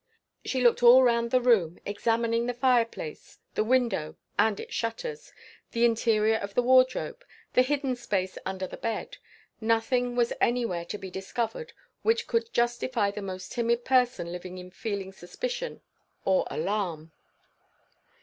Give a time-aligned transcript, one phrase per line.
[0.43, 5.31] She looked all round the room; examining the fire place, the window and its shutters,
[5.73, 9.17] the interior of the wardrobe, the hidden space under the bed.
[9.61, 14.57] Nothing was any where to be discovered which could justify the most timid person living
[14.57, 15.81] in feeling suspicion
[16.25, 17.11] or alarm.